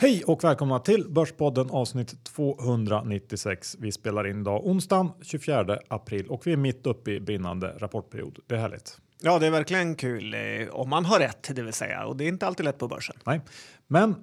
[0.00, 3.76] Hej och välkomna till Börspodden avsnitt 296.
[3.78, 8.38] Vi spelar in idag onsdagen 24 april och vi är mitt uppe i brinnande rapportperiod.
[8.46, 8.98] Det är härligt.
[9.20, 10.40] Ja, det är verkligen kul eh,
[10.70, 12.06] om man har rätt, det vill säga.
[12.06, 13.16] Och det är inte alltid lätt på börsen.
[13.24, 13.40] Nej,
[13.86, 14.14] men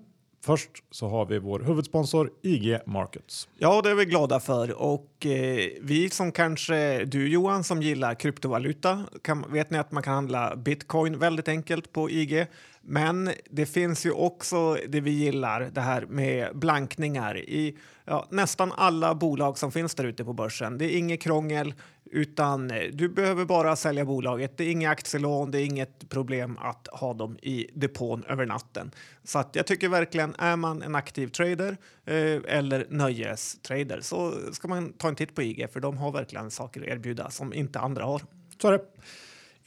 [0.46, 3.48] först så har vi vår huvudsponsor IG Markets.
[3.58, 4.82] Ja, det är vi glada för.
[4.82, 10.04] Och eh, vi som kanske, du Johan som gillar kryptovaluta, kan, vet ni att man
[10.04, 12.48] kan handla bitcoin väldigt enkelt på IG.
[12.88, 18.72] Men det finns ju också det vi gillar, det här med blankningar i ja, nästan
[18.72, 20.78] alla bolag som finns där ute på börsen.
[20.78, 21.74] Det är inget krångel,
[22.12, 24.58] utan eh, du behöver bara sälja bolaget.
[24.58, 28.92] Det är inga aktielån, det är inget problem att ha dem i depån över natten.
[29.24, 34.68] Så att jag tycker verkligen, är man en aktiv trader eh, eller nöjestrader så ska
[34.68, 37.80] man ta en titt på IG för de har verkligen saker att erbjuda som inte
[37.80, 38.22] andra har.
[38.62, 38.86] Så är det.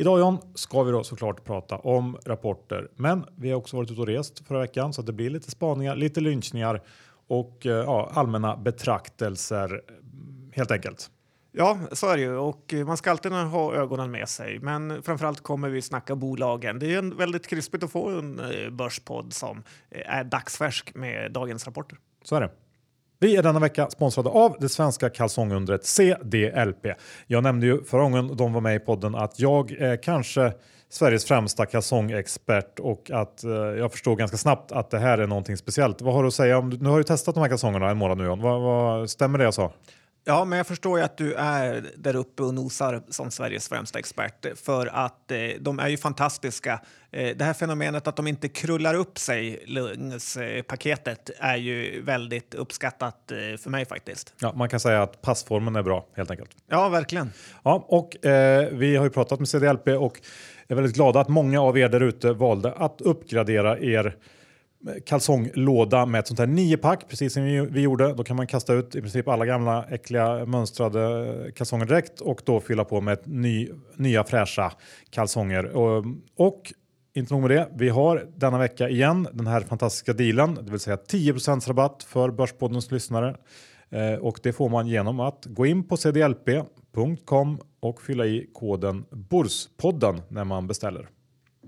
[0.00, 4.00] Idag John ska vi då såklart prata om rapporter, men vi har också varit ute
[4.00, 6.82] och rest förra veckan så att det blir lite spaningar, lite lynchningar
[7.28, 9.82] och eh, ja, allmänna betraktelser
[10.52, 11.10] helt enkelt.
[11.52, 14.58] Ja, så är det ju och man ska alltid ha ögonen med sig.
[14.58, 16.78] Men framförallt kommer vi snacka bolagen.
[16.78, 21.32] Det är en väldigt krispigt att få en eh, börspodd som eh, är dagsfärsk med
[21.32, 21.98] dagens rapporter.
[22.24, 22.50] Så är det.
[23.20, 26.86] Vi är denna vecka sponsrade av det svenska kalsongundret CDLP.
[27.26, 30.52] Jag nämnde ju förra gången de var med i podden att jag är kanske
[30.90, 35.56] Sveriges främsta kalsongexpert och att eh, jag förstår ganska snabbt att det här är någonting
[35.56, 36.00] speciellt.
[36.00, 38.18] Vad har du att säga om, nu har ju testat de här kalsongerna en månad
[38.18, 38.40] nu John.
[38.40, 39.72] Vad, vad, stämmer det jag sa?
[40.28, 43.98] Ja, men jag förstår ju att du är där uppe och nosar som Sveriges främsta
[43.98, 46.80] expert för att eh, de är ju fantastiska.
[47.10, 53.32] Eh, det här fenomenet att de inte krullar upp sig, lugnspaketet, är ju väldigt uppskattat
[53.32, 54.34] eh, för mig faktiskt.
[54.40, 56.50] Ja, man kan säga att passformen är bra helt enkelt.
[56.70, 57.32] Ja, verkligen.
[57.62, 60.20] Ja, och eh, vi har ju pratat med CDLP och
[60.68, 64.16] är väldigt glada att många av er där ute valde att uppgradera er
[65.06, 68.14] kalsonglåda med ett sånt här niopack, precis som vi, vi, gjorde.
[68.14, 72.60] Då kan man kasta ut i princip alla gamla äckliga mönstrade kalsonger direkt och då
[72.60, 74.72] fylla på med ny, nya fräscha
[75.10, 75.64] kalsonger.
[75.64, 76.04] Och,
[76.36, 76.72] och
[77.14, 80.80] inte nog med det, vi har denna vecka igen den här fantastiska dealen, det vill
[80.80, 81.32] säga 10
[81.66, 83.36] rabatt för Börspoddens lyssnare.
[83.90, 89.04] Eh, och det får man genom att gå in på cdlp.com och fylla i koden
[89.10, 91.08] BORSPODDEN när man beställer.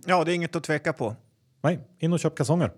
[0.06, 1.16] Ja, det är inget att tveka på.
[1.62, 2.70] Nej, in och köp kalsonger.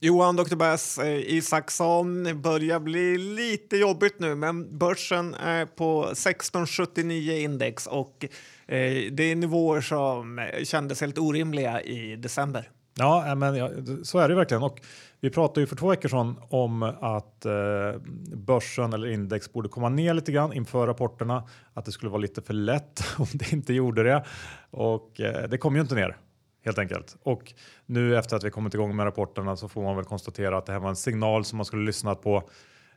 [0.00, 0.56] Johan Dr.
[0.56, 8.24] Bass eh, Isaksson börjar bli lite jobbigt nu, men börsen är på 1679 index och
[8.66, 12.70] eh, det är nivåer som kändes helt orimliga i december.
[12.98, 13.70] Ja, eh, men ja,
[14.02, 14.62] så är det verkligen.
[14.62, 14.80] Och
[15.20, 18.00] vi pratade ju för två veckor sedan om att eh,
[18.34, 21.48] börsen eller index borde komma ner lite grann inför rapporterna.
[21.74, 24.24] Att det skulle vara lite för lätt om det inte gjorde det.
[24.70, 26.16] Och eh, det kom ju inte ner
[26.64, 27.16] helt enkelt.
[27.22, 27.54] Och
[27.86, 30.72] nu efter att vi kommit igång med rapporterna så får man väl konstatera att det
[30.72, 32.50] här var en signal som man skulle lyssnat på.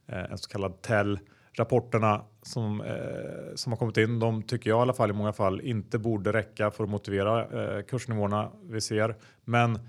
[0.07, 1.19] Eh, en så kallad tell
[1.53, 5.33] Rapporterna som, eh, som har kommit in, de tycker jag i alla fall i många
[5.33, 9.15] fall inte borde räcka för att motivera eh, kursnivåerna vi ser.
[9.45, 9.79] Men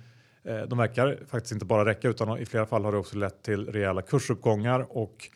[0.44, 3.42] Eh, de verkar faktiskt inte bara räcka utan i flera fall har det också lett
[3.42, 5.30] till rejäla kursuppgångar och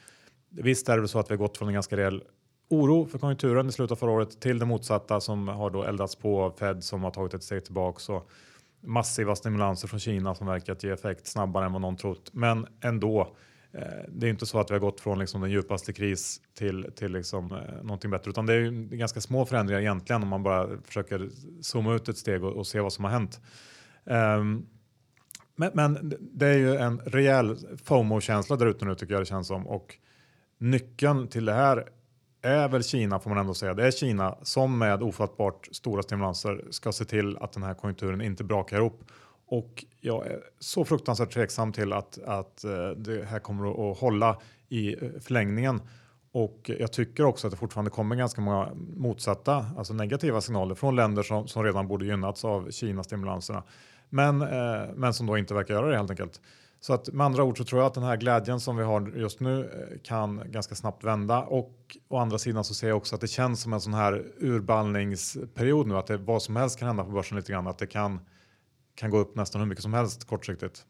[0.51, 2.23] visst är det så att vi har gått från en ganska rejäl
[2.71, 6.17] oro för konjunkturen i slutet av förra året till det motsatta som har då eldats
[6.17, 8.31] på av Fed som har tagit ett steg tillbaka och
[8.81, 12.31] massiva stimulanser från Kina som verkar ge effekt snabbare än vad någon trott.
[12.33, 13.37] Men ändå,
[13.73, 16.91] eh, det är inte så att vi har gått från liksom den djupaste kris till,
[16.97, 20.69] till liksom, eh, någonting bättre, utan det är ganska små förändringar egentligen om man bara
[20.85, 21.29] försöker
[21.61, 23.41] zooma ut ett steg och, och se vad som har hänt.
[24.05, 24.67] Um,
[25.57, 29.47] men, men, det är ju en rejäl FOMO-känsla där ute nu tycker jag det känns
[29.47, 29.99] som och
[30.59, 31.89] nyckeln till det här
[32.43, 33.75] är väl Kina får man ändå säga.
[33.75, 38.21] Det är Kina som med ofattbart stora stimulanser ska se till att den här konjunkturen
[38.21, 39.05] inte brakar ihop.
[39.47, 44.39] Och jag är så fruktansvärt tveksam till att, att eh, det här kommer att hålla
[44.69, 45.81] i eh, förlängningen.
[46.33, 50.97] Och jag tycker också att det fortfarande kommer ganska många motsatta, alltså negativa signaler från
[50.97, 53.63] länder som, som redan borde gynnats av Kina-stimulanserna.
[54.15, 56.41] Men, eh, men som då inte verkar göra det helt enkelt.
[56.81, 59.13] Så att med andra ord så tror jag att den här glädjen som vi har
[59.17, 63.15] just nu eh, kan ganska snabbt vända och å andra sidan så ser jag också
[63.15, 66.89] att det känns som en sån här urballningsperiod nu att det, vad som helst kan
[66.89, 68.21] hända på börsen lite grann att det kan
[68.95, 70.85] kan gå upp nästan hur mycket som helst kortsiktigt.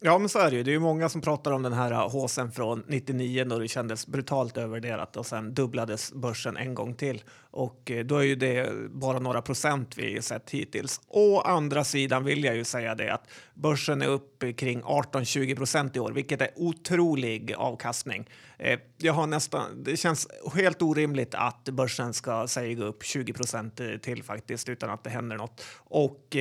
[0.00, 0.62] Ja, men så är det ju.
[0.62, 3.68] Det är ju många som pratar om den här eh, håsen från 99 då det
[3.68, 7.22] kändes brutalt övervärderat och sen dubblades börsen en gång till
[7.58, 11.00] och eh, då är ju det bara några procent vi sett hittills.
[11.08, 15.96] Å andra sidan vill jag ju säga det att börsen är upp kring 18-20 procent
[15.96, 18.28] i år, vilket är otrolig avkastning.
[18.58, 23.32] Eh, jag har nästan, det känns helt orimligt att börsen ska säga gå upp 20
[23.32, 25.64] procent eh, till faktiskt utan att det händer något.
[25.76, 26.36] Och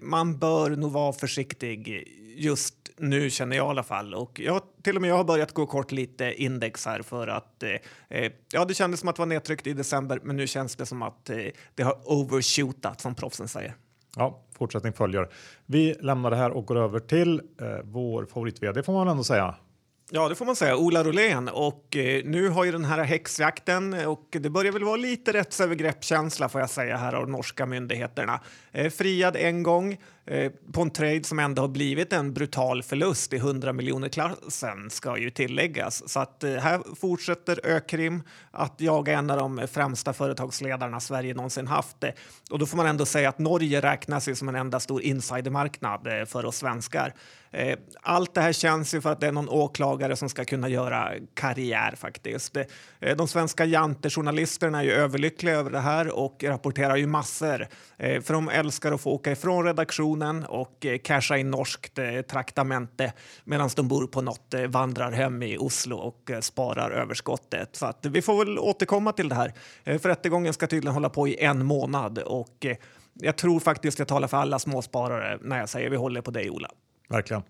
[0.00, 4.14] man bör nog vara försiktig just nu känner jag i alla fall.
[4.14, 7.62] Och jag, till och med jag har börjat gå kort lite index här för att
[8.08, 10.86] eh, ja, det kändes som att det var nedtryckt i december, men nu känns det
[10.86, 11.36] som att eh,
[11.74, 13.74] det har overshootat som proffsen säger.
[14.16, 15.28] Ja, fortsättning följer.
[15.66, 19.54] Vi lämnar det här och går över till eh, vår favorit-vd får man ändå säga.
[20.14, 20.76] Ja, det får man säga.
[20.76, 21.48] Ola Rolén.
[21.48, 26.48] Och eh, nu har ju den här häxjakten och det börjar väl vara lite rättsövergreppskänsla
[26.48, 28.40] får jag säga här av norska myndigheterna.
[28.72, 32.82] Eh, friad en gång eh, Eh, på en trade som ändå har blivit en brutal
[32.82, 36.08] förlust i 100 miljoner klassen ska ju tilläggas.
[36.08, 41.66] Så att eh, här fortsätter Ökrim att jaga en av de främsta företagsledarna Sverige någonsin
[41.66, 42.04] haft.
[42.50, 46.06] Och då får man ändå säga att Norge räknas ju som en enda stor insidermarknad
[46.06, 47.14] eh, för oss svenskar.
[48.02, 51.12] Allt det här känns ju för att det är någon åklagare som ska kunna göra
[51.34, 52.56] karriär faktiskt.
[53.16, 57.68] De svenska jantejournalisterna är ju överlyckliga över det här och rapporterar ju massor.
[57.98, 59.64] För de älskar att få åka ifrån
[60.12, 63.12] redaktionen och eh, casha in norskt eh, traktamente
[63.44, 67.76] medan de bor på något eh, vandrarhem i Oslo och sparar överskottet.
[67.76, 69.52] Så att vi får väl återkomma till det här.
[69.84, 72.66] För rättegången ska tydligen hålla på i en månad och
[73.20, 76.50] jag tror faktiskt jag talar för alla småsparare när jag säger vi håller på dig
[76.50, 76.68] Ola.
[77.08, 77.42] Verkligen.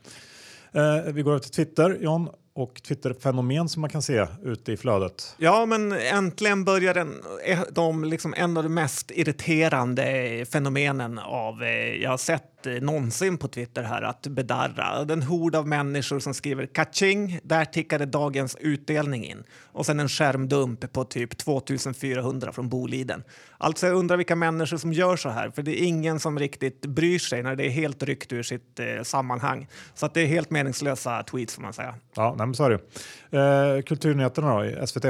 [0.73, 4.77] Eh, vi går över till Twitter, John och Twitter-fenomen som man kan se ute i
[4.77, 5.35] flödet.
[5.39, 11.63] Ja, men äntligen börjar den, eh, de liksom en av de mest irriterande fenomenen av
[11.63, 15.05] eh, jag har sett eh, någonsin på Twitter här att bedarra.
[15.05, 19.45] Den hord av människor som skriver kaching, där tickade dagens utdelning in.
[19.73, 23.23] Och sen en skärmdump på typ 2400 från Boliden.
[23.59, 26.87] Alltså jag undrar vilka människor som gör så här, för det är ingen som riktigt
[26.87, 29.69] bryr sig när det är helt ryckt ur sitt eh, sammanhang.
[29.95, 31.95] Så att det är helt meningslösa tweets får man säga.
[32.15, 33.77] Ja, nej, men så är det.
[33.77, 35.05] Eh, kulturnyheterna då i SVT?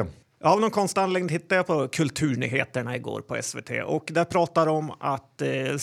[0.45, 4.77] Av någon konstig anledning hittade jag på Kulturnyheterna igår på SVT och där pratar de
[4.77, 5.77] om att eh,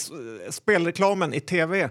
[0.50, 1.90] spelreklamen i tv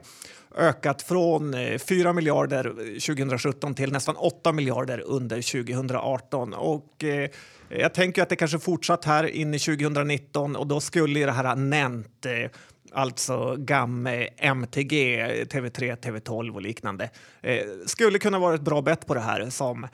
[0.57, 2.63] ökat från eh, 4 miljarder
[3.07, 6.55] 2017 till nästan 8 miljarder under 2018.
[6.55, 7.31] Och, eh,
[7.69, 11.57] jag tänker att det kanske fortsatt här in i 2019 och då skulle det här
[11.57, 12.51] nämnt eh,
[12.93, 19.07] alltså GAM, eh, MTG, TV3, TV12 och liknande, eh, skulle kunna vara ett bra bett
[19.07, 19.87] på det här som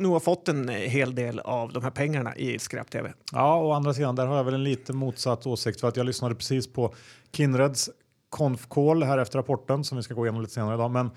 [0.00, 3.12] nu har fått en hel del av de här pengarna i skräp-tv.
[3.32, 6.06] Ja, å andra sidan, där har jag väl en lite motsatt åsikt för att jag
[6.06, 6.94] lyssnade precis på
[7.32, 7.90] Kindreds
[8.30, 10.90] konf-call här efter rapporten som vi ska gå igenom lite senare idag.
[10.90, 11.10] Men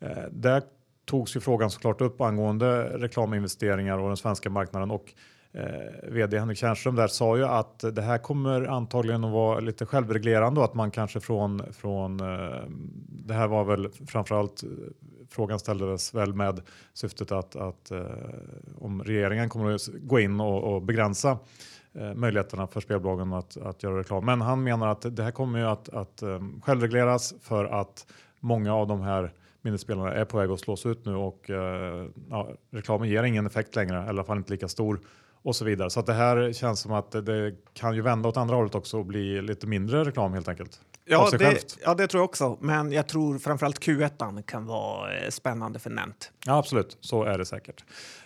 [0.00, 0.62] eh, där
[1.04, 5.14] togs ju frågan såklart upp angående reklaminvesteringar och den svenska marknaden och
[5.52, 9.86] eh, vd Henrik Tjärnström där sa ju att det här kommer antagligen att vara lite
[9.86, 12.62] självreglerande och att man kanske från, från eh,
[13.08, 14.68] det här var väl framförallt eh,
[15.32, 16.60] frågan ställdes väl med
[16.92, 18.06] syftet att, att eh,
[18.78, 21.38] om regeringen kommer att gå in och, och begränsa
[21.92, 24.24] eh, möjligheterna för spelbolagen att, att göra reklam.
[24.24, 28.06] Men han menar att det här kommer ju att, att um, självregleras för att
[28.40, 29.32] många av de här
[29.62, 31.56] minnesspelarna är på väg att slås ut nu och uh,
[32.30, 35.00] ja, reklamen ger ingen effekt längre, eller i alla fall inte lika stor
[35.42, 35.90] och så vidare.
[35.90, 38.98] Så att det här känns som att det kan ju vända åt andra hållet också
[38.98, 40.80] och bli lite mindre reklam helt enkelt.
[41.04, 42.58] Ja, det, ja, det tror jag också.
[42.60, 46.32] Men jag tror framförallt Q1 kan vara eh, spännande för Nent.
[46.46, 46.96] Ja, absolut.
[47.00, 47.84] Så är det säkert.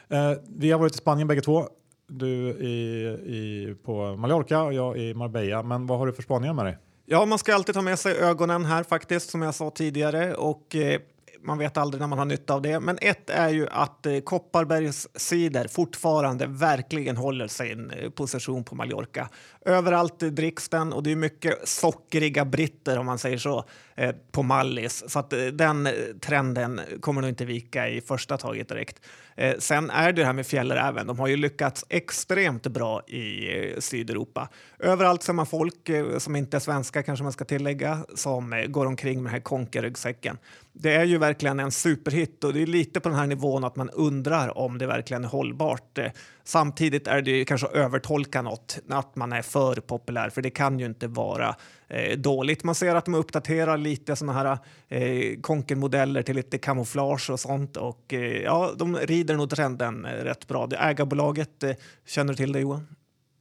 [0.09, 1.69] Eh, vi har varit i Spanien bägge två.
[2.09, 5.63] Du i, i, på Mallorca och jag i Marbella.
[5.63, 6.79] Men vad har du för spaningar med dig?
[7.07, 10.35] Ja, man ska alltid ta med sig ögonen här faktiskt, som jag sa tidigare.
[10.35, 11.01] Och eh,
[11.47, 12.81] man vet aldrig när man har nytta av det.
[12.81, 18.75] Men ett är ju att eh, Kopparbergs cider fortfarande verkligen håller sin eh, position på
[18.75, 19.29] Mallorca.
[19.65, 24.43] Överallt dricks den och det är mycket sockriga britter om man säger så eh, på
[24.43, 25.05] Mallis.
[25.07, 29.01] Så att eh, den eh, trenden kommer nog inte vika i första taget direkt.
[29.37, 31.07] Eh, sen är det det här med fjällräven.
[31.07, 34.49] De har ju lyckats extremt bra i eh, Sydeuropa.
[34.79, 38.67] Överallt ser man folk eh, som inte är svenska kanske man ska tillägga som eh,
[38.67, 40.39] går omkring med den här konkeryggsäcken.
[40.73, 43.77] Det är ju verkligen en superhit och det är lite på den här nivån att
[43.77, 45.99] man undrar om det verkligen är hållbart.
[45.99, 46.11] Eh,
[46.49, 50.51] Samtidigt är det ju kanske att övertolka något, att man är för populär, för det
[50.51, 51.57] kan ju inte vara
[51.89, 52.65] eh, dåligt.
[52.65, 57.77] Man ser att de uppdaterar lite sådana här eh, konkenmodeller till lite kamouflage och sånt
[57.77, 60.67] och eh, ja, de rider nog trenden eh, rätt bra.
[60.67, 61.73] Det ägarbolaget, eh,
[62.07, 62.87] känner du till det Johan?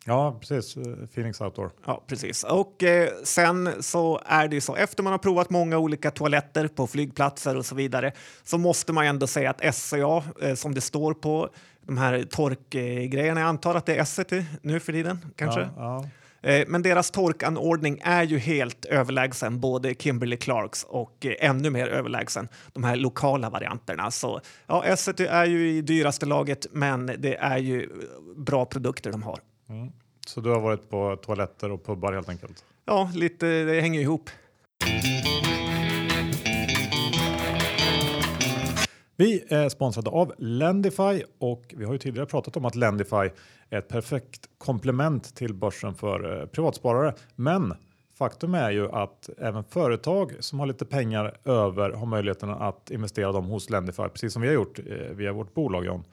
[0.07, 0.74] Ja, precis.
[1.13, 1.71] Phoenix Outdoor.
[1.85, 2.43] Ja, precis.
[2.43, 6.67] Och eh, sen så är det ju så, efter man har provat många olika toaletter
[6.67, 8.12] på flygplatser och så vidare,
[8.43, 11.50] så måste man ändå säga att SCA, eh, som det står på
[11.81, 15.59] de här torkgrejerna, jag antar att det är S1 nu för tiden, kanske?
[15.62, 16.09] Ja, ja.
[16.50, 21.88] Eh, Men deras torkanordning är ju helt överlägsen både Kimberly Clarks och eh, ännu mer
[21.88, 24.12] överlägsen de här lokala varianterna.
[24.12, 27.89] Så ja, S1 är ju i dyraste laget, men det är ju
[28.35, 29.39] bra produkter de har.
[29.69, 29.91] Mm.
[30.27, 32.65] Så du har varit på toaletter och pubbar helt enkelt?
[32.86, 34.29] Ja, lite, det hänger ihop.
[39.17, 43.29] Vi är sponsrade av Lendify och vi har ju tidigare pratat om att Lendify
[43.69, 47.13] är ett perfekt komplement till börsen för eh, privatsparare.
[47.36, 47.74] Men
[48.17, 53.31] faktum är ju att även företag som har lite pengar över har möjligheten att investera
[53.31, 56.03] dem hos Lendify, precis som vi har gjort eh, via vårt bolag John.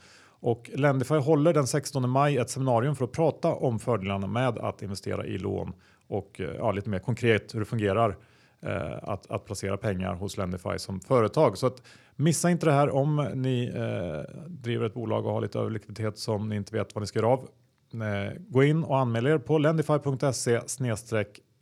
[0.43, 4.83] Och Lendify håller den 16 maj ett seminarium för att prata om fördelarna med att
[4.83, 5.73] investera i lån
[6.09, 8.17] och eh, ja, lite mer konkret hur det fungerar
[8.61, 11.59] eh, att, att placera pengar hos Lendify som företag.
[11.59, 11.83] Så att
[12.17, 16.49] missa inte det här om ni eh, driver ett bolag och har lite överlikviditet som
[16.49, 17.49] ni inte vet vad ni ska göra av.
[17.95, 20.61] Eh, gå in och anmäl er på lendify.se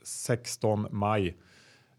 [0.02, 1.37] 16 maj.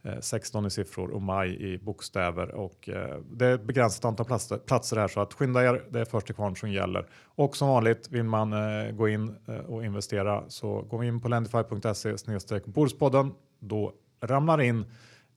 [0.04, 4.26] Eh, 16 i siffror och maj i bokstäver och eh, det är ett begränsat antal
[4.26, 5.84] platser, platser här så att skynda er.
[5.90, 9.36] Det är först till kvarn som gäller och som vanligt vill man eh, gå in
[9.48, 13.32] eh, och investera så gå in på lendify.se snedstreck Bordspodden.
[13.60, 14.86] Då ramlar in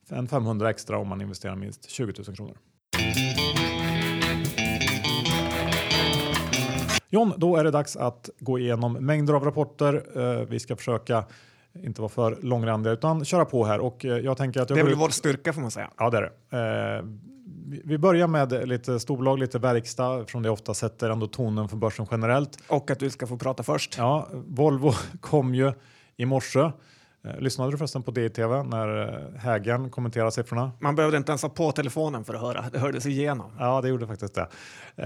[0.09, 2.57] en 500 extra om man investerar minst 20 000 kronor.
[7.09, 10.03] John, då är det dags att gå igenom mängder av rapporter.
[10.15, 11.25] Eh, vi ska försöka
[11.83, 14.81] inte vara för långrandiga utan köra på här och eh, jag tänker att jag Det
[14.81, 15.91] är väl vår styrka får man säga.
[15.97, 16.97] Ja, det är det.
[16.97, 17.05] Eh,
[17.83, 22.07] vi- börjar med lite storbolag, lite verkstad från det ofta sätter ändå tonen för börsen
[22.11, 22.57] generellt.
[22.67, 23.95] Och att du ska få prata först.
[23.97, 24.91] Ja, Volvo
[25.21, 25.73] kom ju
[26.17, 26.59] i morse.
[26.59, 29.03] Eh, lyssnade du förresten på DTV när
[29.33, 30.71] eh, Hägern kommenterade siffrorna?
[30.79, 32.65] Man behövde inte ens ha på telefonen för att höra.
[32.71, 33.51] Det hördes igenom.
[33.59, 34.47] Ja, det gjorde faktiskt det.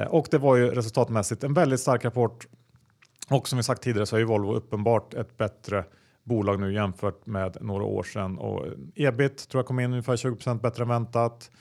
[0.10, 2.48] Och det var ju resultatmässigt en väldigt stark rapport.
[3.30, 5.84] Och som vi sagt tidigare så är ju Volvo uppenbart ett bättre
[6.30, 8.38] bolag nu jämfört med några år sedan.
[8.38, 11.52] Och ebit tror jag kom in ungefär 20% bättre än väntat.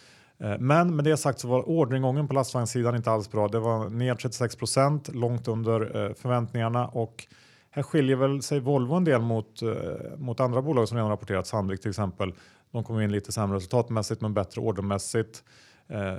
[0.41, 3.49] Eh, men med det sagt så var orderingången på lastvagnssidan inte alls bra.
[3.49, 7.27] Det var ner 36% långt under eh, förväntningarna och
[7.71, 9.69] här skiljer väl sig Volvo en del mot, eh,
[10.17, 12.35] mot andra bolag som redan rapporterat, Sandvik till exempel.
[12.71, 15.45] De kom in lite sämre resultatmässigt men bättre ordermässigt.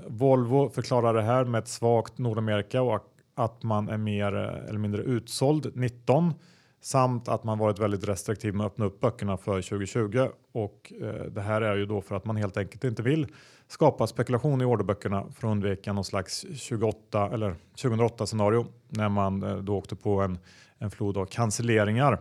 [0.08, 5.02] Volvo förklarar det här med ett svagt Nordamerika och att man är mer eller mindre
[5.02, 6.34] utsåld 19
[6.82, 11.24] samt att man varit väldigt restriktiv med att öppna upp böckerna för 2020 och eh,
[11.32, 13.28] det här är ju då för att man helt enkelt inte vill
[13.68, 19.44] skapa spekulation i orderböckerna för att undvika någon slags 28 eller 2008 scenario när man
[19.44, 20.38] eh, då åkte på en,
[20.78, 22.20] en flod av cancelleringar.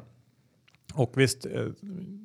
[0.95, 1.65] Och visst, eh,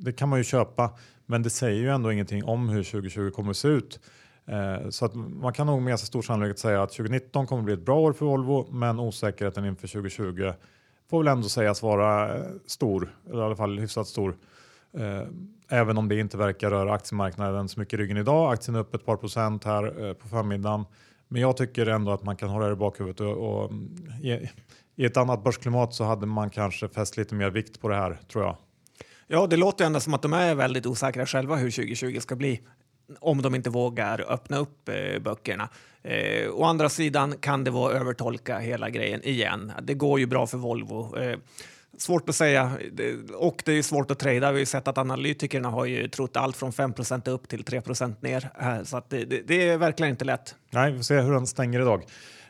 [0.04, 3.50] det kan man ju köpa, men det säger ju ändå ingenting om hur 2020 kommer
[3.50, 4.00] att se ut.
[4.46, 7.66] Eh, Så att man kan nog med ganska stor sannolikhet säga att 2019 kommer att
[7.66, 10.52] bli ett bra år för Volvo, men osäkerheten inför 2020
[11.14, 14.36] får väl ändå sägas vara eh, stor, eller i alla fall hyfsat stor.
[14.98, 15.28] Eh,
[15.70, 18.54] även om det inte verkar röra aktiemarknaden så mycket i ryggen idag.
[18.54, 20.86] Aktien är upp ett par procent här eh, på förmiddagen.
[21.28, 24.50] Men jag tycker ändå att man kan hålla det i bakhuvudet och, och mm, i,
[24.96, 28.20] i ett annat börsklimat så hade man kanske fäst lite mer vikt på det här
[28.32, 28.56] tror jag.
[29.28, 32.36] Ja, det låter ju ändå som att de är väldigt osäkra själva hur 2020 ska
[32.36, 32.62] bli
[33.20, 35.70] om de inte vågar öppna upp eh, böckerna.
[36.04, 39.72] Eh, å andra sidan kan det vara övertolka hela grejen igen.
[39.82, 41.18] Det går ju bra för Volvo.
[41.18, 41.38] Eh,
[41.98, 42.72] svårt att säga
[43.34, 44.40] och det är svårt att trada.
[44.40, 48.16] Vi har ju sett att analytikerna har ju trott allt från 5% upp till 3%
[48.22, 48.84] ner.
[48.84, 50.56] Så att det, det, det är verkligen inte lätt.
[50.70, 52.04] Nej, vi får se hur den stänger idag.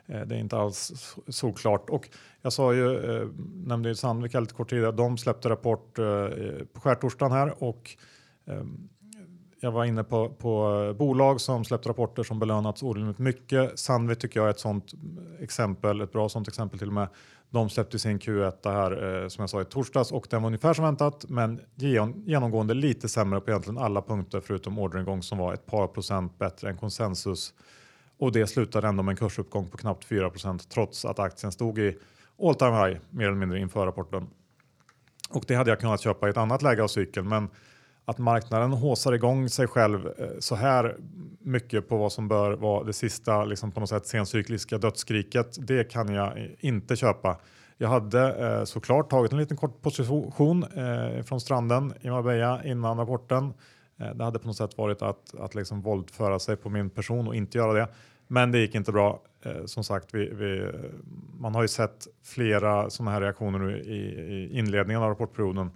[0.08, 1.36] Eh, Det är inte alls såklart.
[1.36, 1.90] solklart.
[1.90, 2.10] Och
[2.42, 3.28] jag sa ju, eh,
[3.66, 6.06] nämnde ju Sandvik lite kort tidigare, de släppte rapport eh,
[6.74, 7.92] på skärtorsdagen här och
[8.48, 8.64] eh,
[9.64, 13.80] jag var inne på, på bolag som släppt rapporter som belönats orimligt mycket.
[13.80, 14.92] Sandvik tycker jag är ett sånt
[15.40, 17.08] exempel, ett bra sånt exempel till och med.
[17.50, 20.74] De släppte sin Q1 här eh, som jag sa i torsdags och den var ungefär
[20.74, 21.62] som väntat men
[22.26, 26.70] genomgående lite sämre på egentligen alla punkter förutom orderingång som var ett par procent bättre
[26.70, 27.54] än konsensus.
[28.20, 31.98] Och det slutade ändå med en kursuppgång på knappt 4% trots att aktien stod i
[32.42, 34.28] all time high mer eller mindre inför rapporten.
[35.30, 37.50] Och det hade jag kunnat köpa i ett annat läge av cykeln men
[38.06, 40.98] att marknaden håsar igång sig själv eh, så här
[41.40, 45.92] mycket på vad som bör vara det sista liksom på något sätt sencykliska dödsskriket, det
[45.92, 47.38] kan jag eh, inte köpa.
[47.78, 52.98] Jag hade eh, såklart tagit en liten kort position eh, från stranden i Marbella innan
[52.98, 53.54] rapporten.
[54.00, 57.28] Eh, det hade på något sätt varit att, att liksom våldföra sig på min person
[57.28, 57.88] och inte göra det.
[58.28, 59.22] Men det gick inte bra.
[59.46, 60.72] Eh, som sagt, vi, vi,
[61.40, 63.98] man har ju sett flera sådana här reaktioner nu i,
[64.34, 65.72] i inledningen av rapportperioden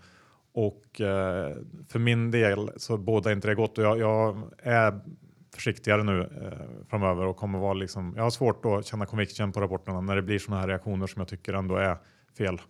[0.58, 1.56] och eh,
[1.88, 5.00] för min del så båda inte det gott och jag, jag är
[5.54, 8.14] försiktigare nu eh, framöver och kommer vara liksom.
[8.16, 11.20] Jag har svårt att känna conviction på rapporterna när det blir sådana här reaktioner som
[11.20, 11.98] jag tycker ändå är
[12.38, 12.62] fel.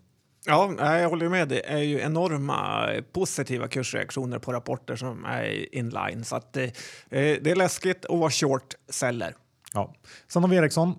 [0.46, 1.48] Ja, jag håller med.
[1.48, 6.24] Det är ju enorma positiva kursreaktioner på rapporter som är inline.
[6.24, 6.70] Så att, eh,
[7.10, 9.36] det är läskigt att vara short seller.
[9.74, 9.94] Ja.
[10.27, 10.94] Sen har vi Ericsson.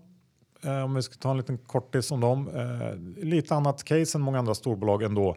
[0.64, 2.48] Eh, om vi ska ta en liten kortis om dem.
[2.48, 5.36] Eh, lite annat case än många andra storbolag ändå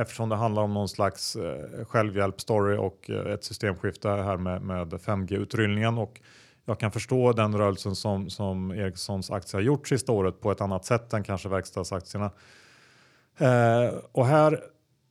[0.00, 4.92] eftersom det handlar om någon slags eh, självhjälpstory och eh, ett systemskifte här med, med
[4.92, 5.98] 5G-utrullningen.
[5.98, 6.20] Och
[6.64, 10.60] jag kan förstå den rörelsen som, som Ericssons aktie har gjort sista året på ett
[10.60, 12.30] annat sätt än kanske verkstadsaktierna.
[13.38, 14.60] Eh, och här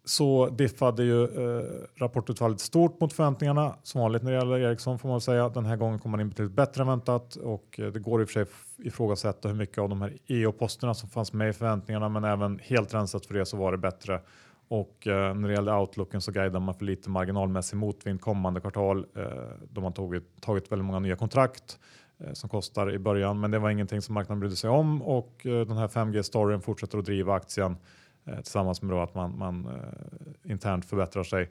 [0.09, 1.65] så diffade ju eh,
[1.95, 3.75] rapportutfallet stort mot förväntningarna.
[3.83, 5.49] Som vanligt när det gäller Ericsson får man säga.
[5.49, 8.23] Den här gången kommer man in betydligt bättre än väntat och eh, det går i
[8.23, 12.09] och för sig ifrågasätta hur mycket av de här EO-posterna som fanns med i förväntningarna
[12.09, 14.21] men även helt rensat för det så var det bättre.
[14.69, 19.05] Och eh, när det gäller outlooken så guidar man för lite marginalmässig motvind kommande kvartal.
[19.15, 19.25] Eh,
[19.71, 21.79] då man tagit, tagit väldigt många nya kontrakt
[22.19, 25.45] eh, som kostar i början, men det var ingenting som marknaden brydde sig om och
[25.45, 27.77] eh, den här 5G-storyn fortsätter att driva aktien
[28.25, 31.49] eh, tillsammans med att man, man eh, internt förbättrar sig.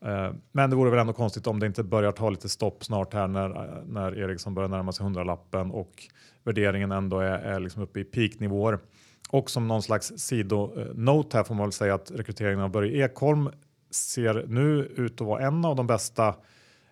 [0.00, 3.14] Eh, men det vore väl ändå konstigt om det inte börjar ta lite stopp snart
[3.14, 5.92] här när, när Ericsson börjar närma sig 100-lappen och
[6.44, 8.78] värderingen ändå är, är liksom uppe i peaknivåer.
[9.32, 13.50] Och som någon slags sidonot här får man väl säga att rekryteringen av Börje Ekholm
[13.90, 16.28] ser nu ut att vara en av de bästa,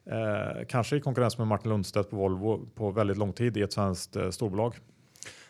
[0.07, 3.73] eh, kanske i konkurrens med Martin Lundstedt på Volvo på väldigt lång tid i ett
[3.73, 4.75] svenskt eh, storbolag.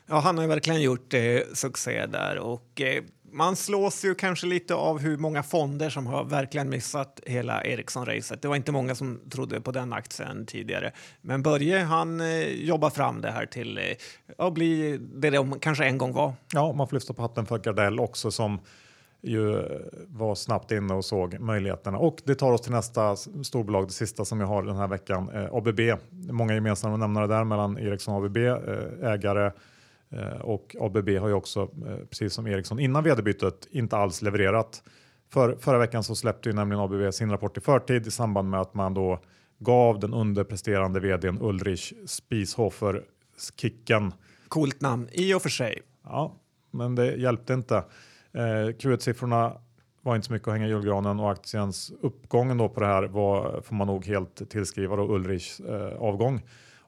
[0.07, 4.47] Ja, han har ju verkligen gjort eh, succé där och eh, man slås ju kanske
[4.47, 8.43] lite av hur många fonder som har verkligen missat hela Ericsson-racet.
[8.43, 10.93] Det var inte många som trodde på den aktien tidigare.
[11.21, 13.85] Men Börje, han eh, jobbar fram det här till eh,
[14.47, 16.35] att bli det de kanske en gång var.
[16.53, 18.61] Ja, man får lyfta på hatten för Gardell också som
[19.23, 19.65] ju eh,
[20.09, 21.99] var snabbt inne och såg möjligheterna.
[21.99, 25.31] Och det tar oss till nästa storbolag, det sista som jag har den här veckan,
[25.35, 25.81] eh, ABB.
[26.11, 29.53] Många gemensamma nämnare där mellan Ericsson och ABB, eh, ägare
[30.41, 34.83] och ABB har ju också, eh, precis som Ericsson innan vd-bytet, inte alls levererat.
[35.33, 38.61] För, förra veckan så släppte ju nämligen ABB sin rapport i förtid i samband med
[38.61, 39.21] att man då
[39.59, 43.05] gav den underpresterande vdn Ulrich Spieshofer
[43.57, 44.13] kicken.
[44.49, 45.83] Coolt namn i och för sig.
[46.05, 46.37] Ja,
[46.71, 47.77] men det hjälpte inte.
[48.33, 49.61] Eh, Q1-siffrorna
[50.03, 53.03] var inte så mycket att hänga i julgranen och aktiens uppgången då på det här
[53.03, 56.41] var, får man nog helt tillskriva då Ulrichs eh, avgång.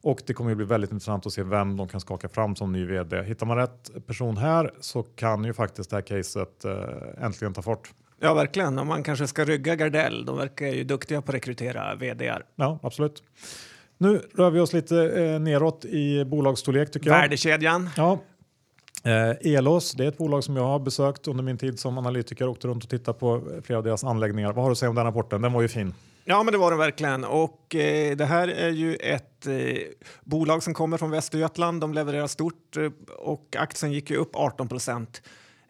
[0.03, 2.73] Och det kommer att bli väldigt intressant att se vem de kan skaka fram som
[2.73, 3.23] ny vd.
[3.23, 7.62] Hittar man rätt person här så kan ju faktiskt det här caset eh, äntligen ta
[7.62, 7.93] fart.
[8.21, 8.79] Ja, verkligen.
[8.79, 10.25] Om man kanske ska rygga Gardell.
[10.25, 12.45] De verkar ju duktiga på att rekrytera vdar.
[12.57, 13.23] Ja, absolut.
[13.99, 17.17] Nu rör vi oss lite eh, neråt i bolagsstorlek tycker jag.
[17.17, 17.91] Värdekedjan.
[17.97, 18.19] Ja.
[19.05, 22.49] Eh, Elos, det är ett bolag som jag har besökt under min tid som analytiker.
[22.49, 24.53] Åkte runt och tittade på flera av deras anläggningar.
[24.53, 25.43] Vad har du att säga om den rapporten?
[25.43, 25.95] Den var ju fin.
[26.25, 27.25] Ja, men det var den verkligen.
[27.25, 29.55] Och eh, det här är ju ett eh,
[30.25, 31.81] bolag som kommer från Västergötland.
[31.81, 35.23] De levererar stort eh, och aktien gick ju upp 18 procent.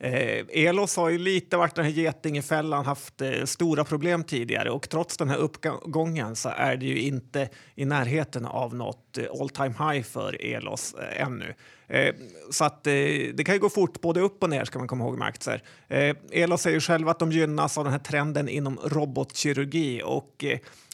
[0.02, 4.88] Eh, Elos har ju lite varit den här getingefällan, haft eh, stora problem tidigare och
[4.88, 9.48] trots den här uppgången så är det ju inte i närheten av något eh, all
[9.48, 11.54] time high för Elos eh, ännu.
[11.86, 12.14] Eh,
[12.50, 12.92] så att eh,
[13.34, 15.62] det kan ju gå fort både upp och ner ska man komma ihåg med aktier.
[15.88, 20.44] Eh, Elos säger själva att de gynnas av den här trenden inom robotkirurgi och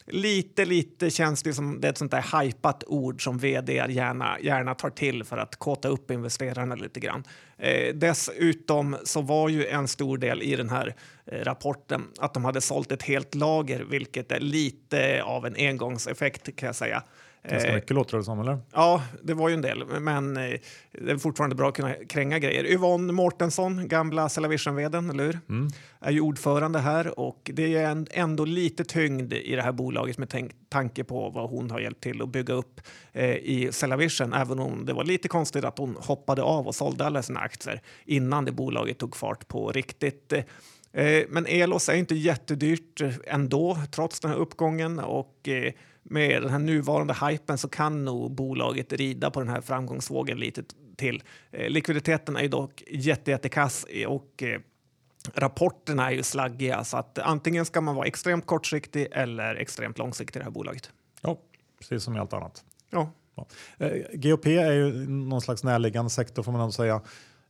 [0.09, 4.39] lite, lite känns det som det är ett sånt där hajpat ord som vd gärna,
[4.39, 7.23] gärna tar till för att kåta upp investerarna lite grann.
[7.57, 10.95] Eh, dessutom så var ju en stor del i den här
[11.25, 16.55] eh, rapporten att de hade sålt ett helt lager, vilket är lite av en engångseffekt
[16.55, 17.03] kan jag säga.
[17.43, 18.57] Ganska eh, mycket låter det som, eller?
[18.73, 20.59] Ja, det var ju en del, men eh,
[20.91, 22.65] det är fortfarande bra att kunna kränga grejer.
[22.65, 25.39] Yvonne Mårtensson, gamla Cellavision-vdn, eller hur?
[25.49, 25.67] Mm.
[25.99, 30.51] Är ju ordförande här och det är ändå lite tyngd i det här bolaget med
[30.69, 34.85] tanke på vad hon har hjälpt till att bygga upp eh, i Cellavision, även om
[34.85, 38.51] det var lite konstigt att hon hoppade av och sålde alla sina aktier innan det
[38.51, 40.33] bolaget tog fart på riktigt.
[41.29, 44.99] Men Elos är inte jättedyrt ändå, trots den här uppgången.
[44.99, 45.49] Och
[46.03, 50.63] med den här nuvarande hypen så kan nog bolaget rida på den här framgångsvågen lite
[50.95, 51.23] till.
[51.51, 54.59] Eh, likviditeten är ju dock jättejättekass och eh,
[55.33, 60.37] rapporterna är ju slaggiga så att antingen ska man vara extremt kortsiktig eller extremt långsiktig
[60.37, 60.91] i det här bolaget.
[61.21, 61.37] Ja,
[61.79, 62.63] precis som i allt annat.
[62.89, 63.11] Ja.
[63.35, 63.47] ja.
[63.77, 67.01] Eh, GOP är ju någon slags närliggande sektor får man ändå säga.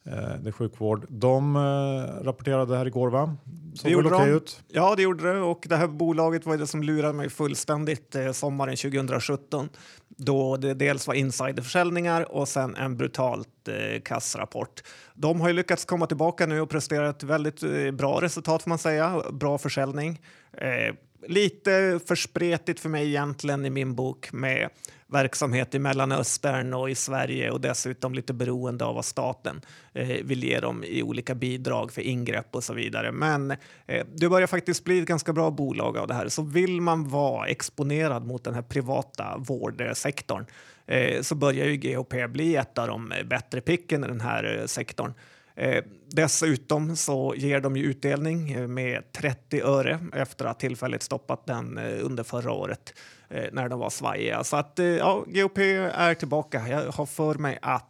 [0.03, 1.05] Eh, det är sjukvård.
[1.09, 3.35] De eh, rapporterade här igår va?
[3.79, 4.29] Såg det gjorde de.
[4.29, 4.61] Ut.
[4.67, 5.39] Ja, det gjorde det.
[5.39, 9.69] Och det här bolaget var det som lurade mig fullständigt eh, sommaren 2017.
[10.07, 14.81] då det dels var insiderförsäljningar och sen en brutalt eh, kassrapport.
[15.13, 18.69] De har ju lyckats komma tillbaka nu och prestera ett väldigt eh, bra resultat får
[18.69, 19.23] man säga.
[19.31, 20.21] Bra försäljning.
[20.53, 20.95] Eh,
[21.27, 24.69] lite för spretigt för mig egentligen i min bok med
[25.07, 29.61] verksamhet i Mellanöstern och i Sverige och dessutom lite beroende av vad staten
[29.93, 33.11] eh, vill ge dem i olika bidrag för ingrepp och så vidare.
[33.11, 33.51] Men
[33.85, 36.29] eh, det börjar faktiskt bli ett ganska bra bolag av det här.
[36.29, 40.45] Så vill man vara exponerad mot den här privata vårdsektorn
[40.85, 44.59] eh, så börjar ju GHP bli ett av de eh, bättre picken i den här
[44.59, 45.13] eh, sektorn.
[45.59, 51.45] Eh, dessutom så ger de ju utdelning eh, med 30 öre efter att tillfälligt stoppat
[51.45, 52.93] den eh, under förra året
[53.29, 54.43] eh, när de var svajiga.
[54.43, 56.67] Så att eh, ja, GOP är tillbaka.
[56.67, 57.85] Jag har för mig att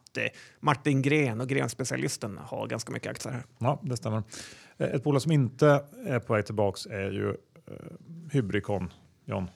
[0.60, 3.44] Martin Gren och Grenspecialisten har ganska mycket aktier här.
[3.58, 4.24] Ja, det stämmer.
[4.78, 7.36] Ett bolag som inte är på väg tillbaks är ju
[8.32, 8.94] Hybricon,
[9.26, 9.50] John.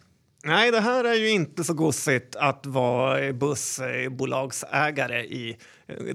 [0.46, 5.58] Nej, det här är ju inte så gossigt att vara bussbolagsägare i.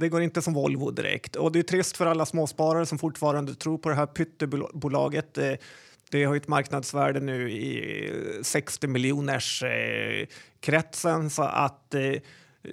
[0.00, 1.36] Det går inte som Volvo direkt.
[1.36, 5.38] Och det är trist för alla småsparare som fortfarande tror på det här pyttebolaget.
[5.38, 5.52] Eh,
[6.10, 8.12] det har ett marknadsvärde nu i
[8.42, 10.26] 60 miljoners eh,
[10.60, 12.12] kretsen så att eh,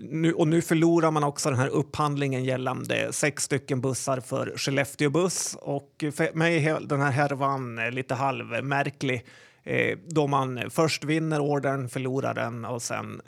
[0.01, 5.09] nu, och nu förlorar man också den här upphandlingen gällande sex stycken bussar för Skellefteå
[5.09, 9.25] buss och för mig är den här härvan lite halvmärklig
[9.65, 13.21] eh, då man först vinner ordern, förlorar den och sen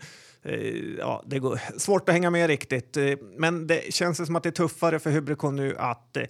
[0.43, 4.43] eh, Ja, det går svårt att hänga med riktigt, eh, men det känns som att
[4.43, 6.23] det är tuffare för Hybricon nu att eh,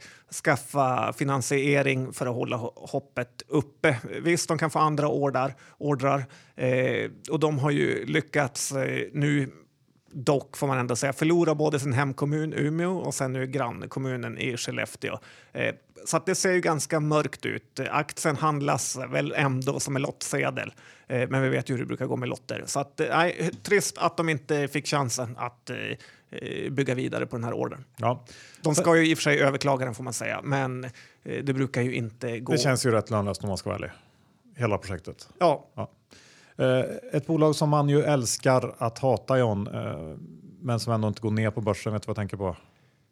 [0.43, 3.97] skaffa finansiering för att hålla hoppet uppe.
[4.21, 6.25] Visst, de kan få andra ordrar, ordrar
[7.29, 8.73] och de har ju lyckats
[9.11, 9.49] nu
[10.17, 14.57] dock får man ändå säga förlora både sin hemkommun Umeå och sen nu grannkommunen i
[14.57, 15.19] Skellefteå.
[15.53, 15.75] Eh,
[16.05, 17.79] så det ser ju ganska mörkt ut.
[17.89, 20.73] Aktien handlas väl ändå som en lottsedel,
[21.07, 22.63] eh, men vi vet ju hur det brukar gå med lotter.
[22.65, 23.25] Så att, eh,
[23.63, 25.77] trist att de inte fick chansen att eh,
[26.29, 27.83] eh, bygga vidare på den här ordern.
[27.97, 28.25] Ja.
[28.61, 31.53] De ska ju i och för sig överklaga den får man säga, men eh, det
[31.53, 32.51] brukar ju inte gå.
[32.51, 33.91] Det känns ju rätt lönlöst om man ska vara ärlig.
[34.55, 35.29] Hela projektet.
[35.39, 35.67] Ja.
[35.75, 35.91] ja.
[36.57, 40.17] Eh, ett bolag som man ju älskar att hata John, eh,
[40.61, 41.93] men som ändå inte går ner på börsen.
[41.93, 42.55] Vet du vad jag tänker på?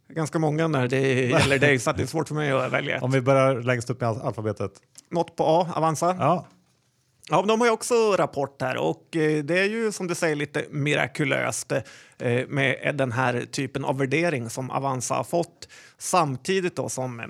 [0.09, 3.03] Ganska många när det gäller dig, så det är svårt för mig att välja ett.
[3.03, 4.71] Om vi börjar längst upp i alfabetet.
[5.09, 6.15] Något på A, Avanza?
[6.19, 6.47] Ja.
[7.29, 10.35] Ja, de har ju också rapport här och eh, det är ju som du säger
[10.35, 11.73] lite mirakulöst
[12.47, 17.21] med den här typen av värdering som Avanza har fått samtidigt då som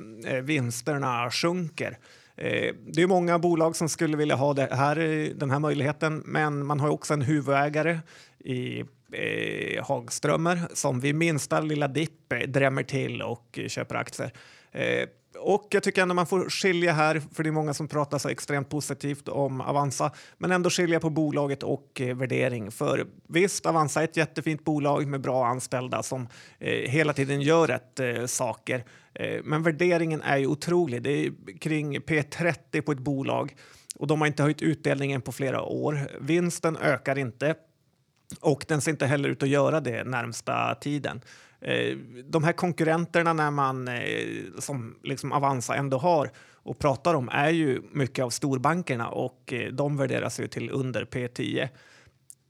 [0.43, 1.97] vinsterna sjunker.
[2.37, 6.23] Eh, det är många bolag som skulle vilja ha det här, eh, den här möjligheten,
[6.25, 7.99] men man har också en huvudägare
[8.39, 8.79] i
[9.11, 14.31] eh, Hagströmer som vid minsta lilla dipp eh, drämmer till och köper aktier.
[15.47, 18.29] Och jag tycker ändå man får skilja här, för det är många som pratar så
[18.29, 22.71] extremt positivt om Avanza, men ändå skilja på bolaget och eh, värdering.
[22.71, 26.27] För visst, Avanza är ett jättefint bolag med bra anställda som
[26.59, 28.85] eh, hela tiden gör rätt eh, saker.
[29.13, 31.01] Eh, men värderingen är ju otrolig.
[31.01, 33.55] Det är kring P30 på ett bolag
[33.95, 35.99] och de har inte höjt utdelningen på flera år.
[36.21, 37.55] Vinsten ökar inte
[38.41, 41.21] och den ser inte heller ut att göra det närmsta tiden.
[41.65, 44.03] Eh, de här konkurrenterna när man, eh,
[44.59, 49.71] som liksom Avanza ändå har och pratar om är ju mycket av storbankerna och eh,
[49.71, 51.69] de värderas ju till under P10.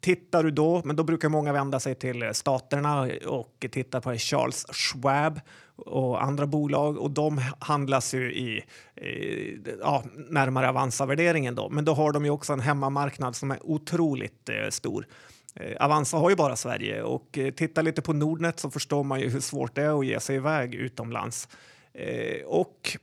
[0.02, 4.66] Tittar du då, men då brukar många vända sig till staterna och titta på Charles
[4.72, 5.40] Schwab
[5.76, 8.64] och andra bolag och de handlas ju i
[8.96, 11.70] eh, ja, närmare Avanza-värderingen då.
[11.70, 15.08] Men då har de ju också en hemmamarknad som är otroligt eh, stor.
[15.56, 19.20] Eh, Avanza har ju bara Sverige och eh, titta lite på Nordnet så förstår man
[19.20, 21.48] ju hur svårt det är att ge sig iväg utomlands.
[21.94, 22.98] Eh, och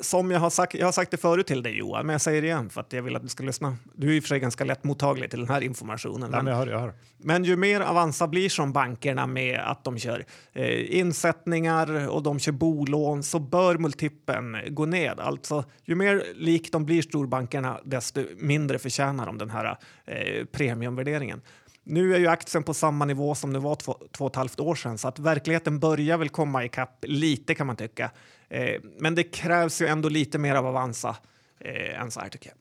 [0.00, 2.42] som jag har sagt, jag har sagt det förut till dig Johan, men jag säger
[2.42, 3.76] det igen för att jag vill att du ska lyssna.
[3.94, 6.30] Du är i och för sig ganska lätt mottaglig till den här informationen.
[6.32, 6.92] Ja, men, jag hör, jag hör.
[7.18, 12.38] men ju mer Avanza blir som bankerna med att de kör eh, insättningar och de
[12.38, 15.20] kör bolån så bör multipeln gå ned.
[15.20, 21.40] Alltså ju mer lik de blir storbankerna desto mindre förtjänar de den här eh, premiumvärderingen.
[21.84, 24.60] Nu är ju aktien på samma nivå som det var två, två och ett halvt
[24.60, 28.10] år sedan så att verkligheten börjar väl komma ikapp lite kan man tycka.
[28.48, 31.16] Eh, men det krävs ju ändå lite mer av Avanza
[31.60, 32.56] eh, än så här tycker jag.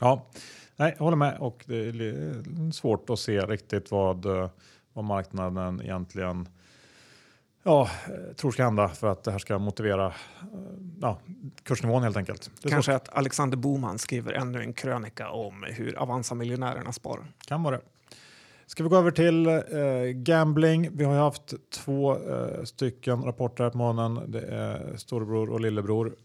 [0.00, 0.26] Ja,
[0.76, 4.26] Nej, jag håller med och det är svårt att se riktigt vad,
[4.92, 6.48] vad marknaden egentligen
[7.62, 7.90] ja,
[8.36, 10.14] tror ska hända för att det här ska motivera
[11.00, 11.18] ja,
[11.62, 12.50] kursnivån helt enkelt.
[12.62, 17.32] Kanske att Alexander Boman skriver ännu en krönika om hur Avanza-miljonärerna sparar.
[17.46, 17.82] Kan vara det.
[18.68, 19.62] Ska vi gå över till eh,
[20.12, 20.88] gambling?
[20.92, 24.32] Vi har ju haft två eh, stycken rapporter här på morgonen.
[24.32, 26.16] Det är storebror och lillebror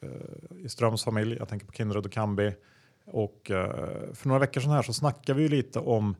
[0.00, 1.36] eh, i Ströms familj.
[1.38, 2.54] Jag tänker på Kindred och Kambi.
[3.04, 6.16] Och eh, för några veckor sedan här så snackade vi ju lite om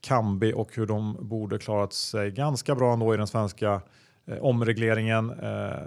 [0.00, 3.82] Kambi och hur de borde klarat sig ganska bra ändå i den svenska
[4.26, 5.30] eh, omregleringen.
[5.30, 5.78] Eh,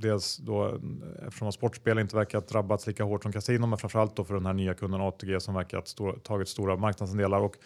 [0.00, 0.80] dels då
[1.26, 4.52] eftersom sportspel inte verkar drabbats lika hårt som kasino, men framförallt då för den här
[4.52, 7.40] nya kunden ATG som verkar ha tagit stora marknadsandelar.
[7.40, 7.56] Och,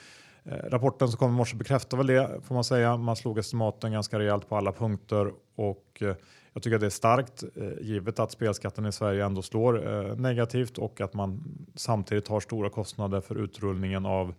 [0.44, 2.96] Eh, rapporten som kom i morse bekräftar väl det får man säga.
[2.96, 6.14] Man slog estimaten ganska rejält på alla punkter och eh,
[6.52, 10.78] jag tycker att det är starkt eh, givet att spelskatten i Sverige ändå slår negativt
[10.78, 14.34] och att man samtidigt har stora kostnader för utrullningen av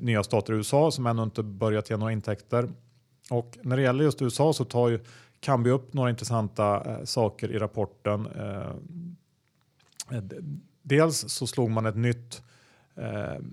[0.00, 2.68] nya stater i USA som ännu inte börjat ge några intäkter.
[3.30, 5.00] Och när det gäller just USA så tar ju
[5.40, 8.26] Kambi upp några intressanta eh, saker i rapporten.
[8.26, 10.22] Eh,
[10.82, 12.44] dels så slog man ett nytt eh,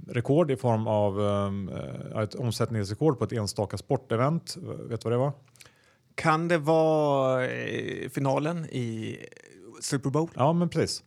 [0.08, 4.58] rekord i form av eh, ett omsättningsrekord på ett enstaka sportevent.
[4.62, 5.32] Vet du vad det var?
[6.16, 9.18] Kan det vara eh, finalen i
[9.82, 10.30] Super Bowl?
[10.36, 11.04] Ja, men precis.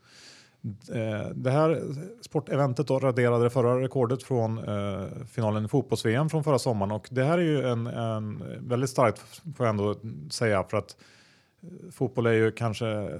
[0.92, 1.82] Eh, det här
[2.20, 7.08] sporteventet då raderade det förra rekordet från eh, finalen i fotbolls-VM från förra sommaren och
[7.10, 9.20] det här är ju en, en väldigt starkt
[9.56, 9.94] får jag ändå
[10.30, 10.96] säga för att
[11.62, 13.18] eh, fotboll är ju kanske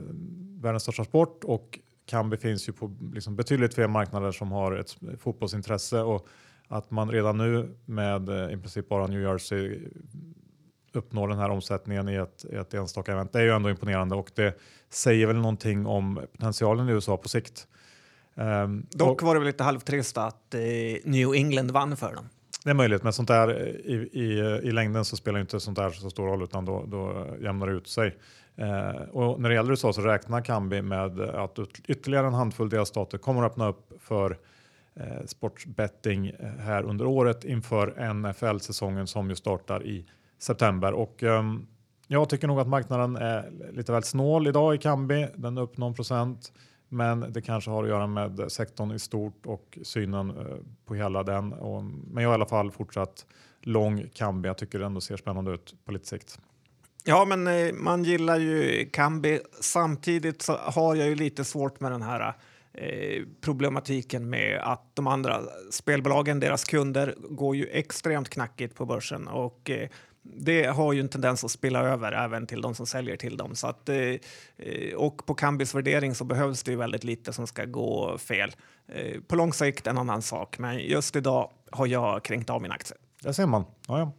[0.61, 1.79] världens största sport och
[2.11, 6.27] Kambi finns ju på liksom betydligt fler marknader som har ett fotbollsintresse och
[6.69, 9.79] att man redan nu med i princip bara New Jersey
[10.93, 13.33] uppnår den här omsättningen i ett, ett enstaka event.
[13.33, 14.59] Det är ju ändå imponerande och det
[14.91, 17.67] säger väl någonting om potentialen i USA på sikt.
[18.35, 20.61] Um, Dock och, var det väl lite halvtrist att eh,
[21.05, 22.29] New England vann för dem.
[22.65, 24.23] Det är möjligt, men sånt där i, i,
[24.69, 27.73] i längden så spelar inte sånt där så stor roll utan då, då jämnar det
[27.73, 28.17] ut sig.
[28.61, 33.19] Eh, och när det gäller USA så räknar Kambi med att ytterligare en handfull delstater
[33.19, 34.39] kommer att öppna upp för
[34.95, 40.07] eh, sportsbetting eh, här under året inför NFL-säsongen som ju startar i
[40.39, 40.93] september.
[40.93, 41.67] Och, um,
[42.07, 45.29] jag tycker nog att marknaden är lite väl snål idag i Kambi.
[45.35, 46.53] Den är upp någon procent.
[46.89, 51.23] Men det kanske har att göra med sektorn i stort och synen uh, på hela
[51.23, 51.53] den.
[51.53, 53.27] Och, men jag är i alla fall fortsatt
[53.61, 54.49] lång Kambi.
[54.49, 56.41] Jag tycker det ändå ser spännande ut på lite sikt.
[57.05, 59.41] Ja, men eh, man gillar ju Kambi.
[59.61, 62.35] Samtidigt så har jag ju lite svårt med den här
[62.73, 69.29] eh, problematiken med att de andra spelbolagen, deras kunder, går ju extremt knackigt på börsen
[69.29, 69.89] och eh,
[70.23, 73.55] det har ju en tendens att spilla över även till de som säljer till dem.
[73.55, 77.47] Så att, eh, eh och på Kambis värdering så behövs det ju väldigt lite som
[77.47, 78.53] ska gå fel.
[78.89, 82.73] Eh, på lång sikt en annan sak, men just idag har jag kränkt av min
[82.73, 82.97] aktie.
[83.23, 83.65] Där ser man.
[83.89, 84.13] Ja, ja.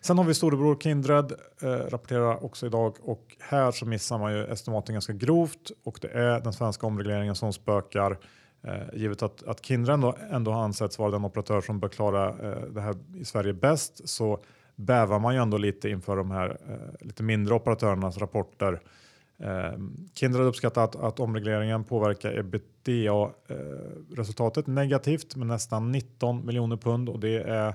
[0.00, 4.44] Sen har vi storebror Kindred, eh, rapporterar också idag och här så missar man ju
[4.44, 8.18] estimaten ganska grovt och det är den svenska omregleringen som spökar.
[8.62, 12.28] Eh, givet att, att Kindred ändå, ändå har ansetts vara den operatör som bör klara
[12.28, 14.40] eh, det här i Sverige bäst så
[14.76, 18.80] bävar man ju ändå lite inför de här eh, lite mindre operatörernas rapporter.
[19.38, 19.72] Eh,
[20.14, 27.20] Kindred uppskattar att, att omregleringen påverkar ebitda-resultatet eh, negativt med nästan 19 miljoner pund och
[27.20, 27.74] det är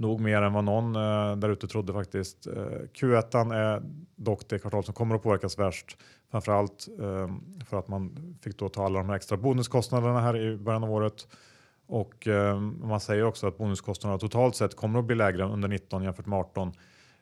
[0.00, 2.46] nog mer än vad någon eh, där ute trodde faktiskt.
[2.46, 2.52] Eh,
[2.94, 3.82] Q1 är
[4.16, 5.96] dock det kvartal som kommer att påverkas värst,
[6.30, 7.28] framförallt eh,
[7.68, 10.90] för att man fick då ta alla de här extra bonuskostnaderna här i början av
[10.90, 11.26] året
[11.90, 16.02] och eh, man säger också att bonuskostnaderna totalt sett kommer att bli lägre under 19
[16.02, 16.72] jämfört med 18.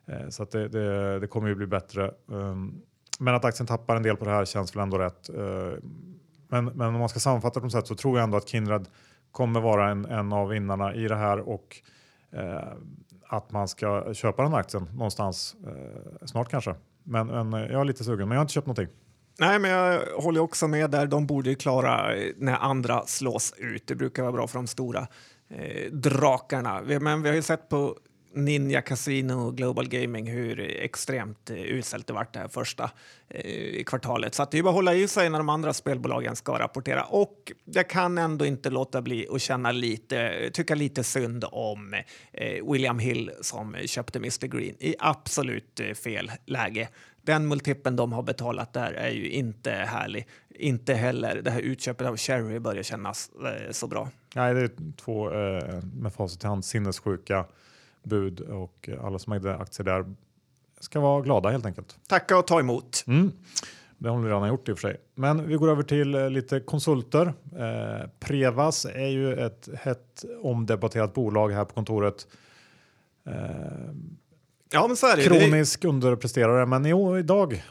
[0.07, 2.15] Eh, så att det, det, det, kommer ju bli bättre.
[2.33, 2.81] Ehm,
[3.19, 5.29] men att aktien tappar en del på det här känns väl ändå rätt.
[5.29, 5.73] Eh,
[6.49, 8.89] men, men om man ska sammanfatta på något sätt så tror jag ändå att Kindred
[9.33, 11.77] kommer vara en, en av vinnarna i det här och
[12.33, 12.73] Eh,
[13.29, 16.75] att man ska köpa den aktien någonstans eh, snart kanske.
[17.05, 18.89] Men, men eh, jag är lite sugen, men jag har inte köpt någonting.
[19.41, 21.07] Nej, men jag håller också med där.
[21.07, 23.87] De borde ju klara när andra slås ut.
[23.87, 25.07] Det brukar vara bra för de stora
[25.49, 26.83] eh, drakarna.
[27.01, 27.97] Men vi har ju sett på
[28.33, 32.91] Ninja Casino och Global Gaming hur extremt eh, uselt det varit det här första
[33.29, 34.35] eh, kvartalet.
[34.35, 37.05] Så att det är bara att hålla i sig när de andra spelbolagen ska rapportera.
[37.05, 41.95] Och jag kan ändå inte låta bli att känna lite, tycka lite synd om
[42.33, 46.89] eh, William Hill som köpte Mr Green i absolut eh, fel läge
[47.29, 50.29] den multipeln de har betalat där är ju inte härlig.
[50.51, 54.09] Inte heller det här utköpet av Cherry börjar kännas eh, så bra.
[54.35, 57.45] Nej, det är två eh, med facit i hand sinnessjuka
[58.09, 60.15] bud och alla som ägde aktier där
[60.81, 61.99] ska vara glada helt enkelt.
[62.09, 63.05] Tacka och ta emot.
[63.07, 63.33] Mm.
[63.99, 65.01] Det har vi redan gjort i och för sig.
[65.15, 67.27] Men vi går över till eh, lite konsulter.
[67.59, 72.27] Eh, Prevas är ju ett hett omdebatterat bolag här på kontoret.
[73.27, 73.35] Eh,
[74.73, 75.23] Ja, men så är det.
[75.23, 77.65] Kronisk underpresterare, men jo, idag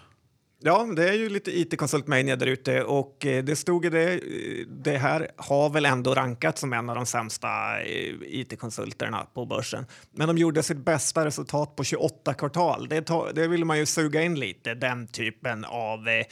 [0.67, 4.13] Ja, det är ju lite it-konsultmania där ute och eh, det stod i det.
[4.13, 4.19] Eh,
[4.67, 9.85] det här har väl ändå rankat som en av de sämsta eh, it-konsulterna på börsen.
[10.11, 12.87] Men de gjorde sitt bästa resultat på 28 kvartal.
[12.89, 16.25] Det, det vill man ju suga in lite, den typen av eh,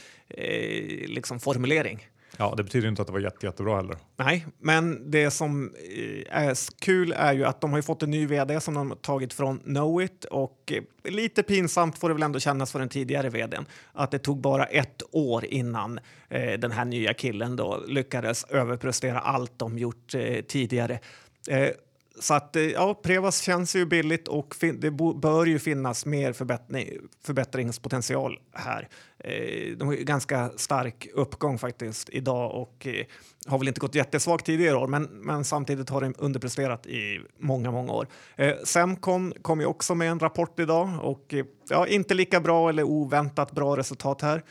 [1.07, 2.07] liksom formulering.
[2.37, 3.97] Ja, det betyder inte att det var jätte, jättebra heller.
[4.17, 8.25] Nej, men det som eh, är kul är ju att de har fått en ny
[8.25, 12.39] vd som de har tagit från Knowit och eh, lite pinsamt får det väl ändå
[12.39, 16.85] kännas för den tidigare vdn att det tog bara ett år innan eh, den här
[16.85, 20.99] nya killen då lyckades överprestera allt de gjort eh, tidigare.
[21.49, 21.69] Eh,
[22.19, 26.33] så att eh, ja, Prevas känns ju billigt och det bör ju finnas mer
[27.23, 28.89] förbättringspotential här.
[29.19, 33.05] Eh, de har ju ganska stark uppgång faktiskt idag och eh,
[33.47, 37.71] har väl inte gått jättesvagt tidigare år, men, men samtidigt har de underpresterat i många,
[37.71, 38.07] många år.
[38.65, 41.33] Semcon kom ju också med en rapport idag och
[41.69, 44.43] ja, inte lika bra eller oväntat bra resultat här.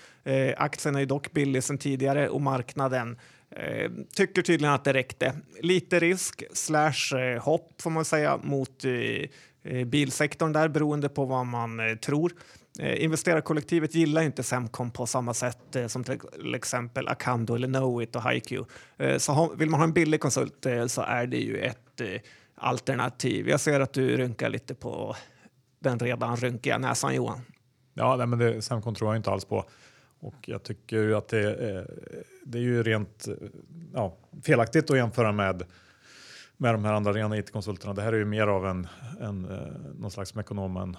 [0.56, 3.18] Aktien är ju dock billig sedan tidigare och marknaden
[3.56, 5.34] Eh, tycker tydligen att det räckte.
[5.60, 8.92] Lite risk slash eh, hopp får man säga mot eh,
[9.64, 12.32] eh bilsektorn där beroende på vad man eh, tror.
[12.78, 18.16] Eh, investerarkollektivet gillar inte Semcon på samma sätt eh, som till exempel Acando eller Knowit
[18.16, 18.52] och HiQ.
[18.96, 22.00] Eh, så ha, vill man ha en billig konsult eh, så är det ju ett
[22.00, 22.20] eh,
[22.54, 23.48] alternativ.
[23.48, 25.16] Jag ser att du rynkar lite på
[25.78, 27.40] den redan rynkiga näsan Johan.
[27.94, 29.64] Ja, men det, Semcon tror jag inte alls på.
[30.24, 31.90] Och jag tycker ju att det, är,
[32.44, 33.28] det är ju rent
[33.94, 35.62] ja, felaktigt att jämföra med,
[36.56, 37.94] med de här andra rena IT-konsulterna.
[37.94, 38.86] Det här är ju mer av en,
[39.20, 39.58] en eh,
[39.94, 40.96] någon slags Mekonomen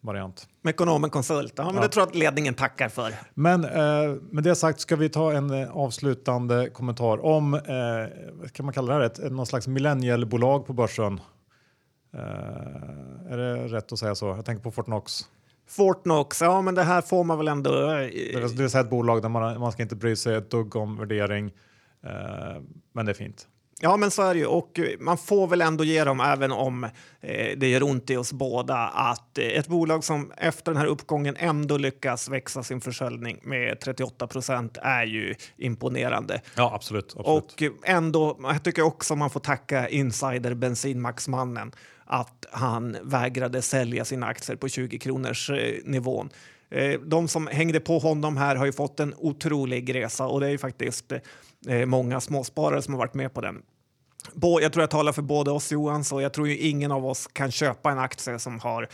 [0.00, 0.48] variant.
[0.62, 1.80] Mekonomen konsult, ja, men ja.
[1.80, 3.14] det tror jag att ledningen tackar för.
[3.34, 7.60] Men eh, med det sagt ska vi ta en eh, avslutande kommentar om, eh,
[8.32, 11.20] vad kan man kalla det här, ett, någon slags millennialbolag på börsen.
[12.14, 14.26] Eh, är det rätt att säga så?
[14.26, 15.28] Jag tänker på Fortnox.
[15.76, 17.70] Fortnox, ja men det här får man väl ändå...
[17.70, 20.76] Eh, det är, är ett bolag där man, man ska inte bry sig ett dugg
[20.76, 21.52] om värdering,
[22.04, 23.48] eh, men det är fint.
[23.84, 24.46] Ja, men så är det ju.
[24.46, 26.84] Och man får väl ändå ge dem, även om
[27.20, 30.86] eh, det gör ont i oss båda, att eh, ett bolag som efter den här
[30.86, 36.40] uppgången ändå lyckas växa sin försäljning med 38 procent är ju imponerande.
[36.56, 37.14] Ja, absolut.
[37.18, 37.52] absolut.
[37.52, 41.72] Och ändå, jag tycker också man får tacka insider bensinmaxmannen
[42.12, 46.30] att han vägrade sälja sina aktier på 20 kronors eh, nivån.
[46.70, 50.46] Eh, de som hängde på honom här har ju fått en otrolig resa och det
[50.46, 51.12] är ju faktiskt
[51.68, 53.62] eh, många småsparare som har varit med på den.
[54.60, 57.26] Jag tror jag talar för både oss Johan, så jag tror ju ingen av oss
[57.32, 58.88] kan köpa en aktie som har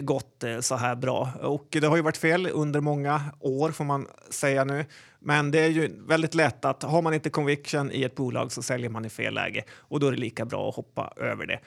[0.00, 1.28] gått så här bra.
[1.42, 4.84] Och det har ju varit fel under många år får man säga nu.
[5.18, 8.62] Men det är ju väldigt lätt att har man inte conviction i ett bolag så
[8.62, 11.60] säljer man i fel läge och då är det lika bra att hoppa över det